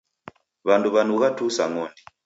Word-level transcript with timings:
W'andu 0.67 0.87
w'anugha 0.95 1.29
tuu 1.37 1.51
sa 1.55 1.65
ng'ondi. 1.71 2.01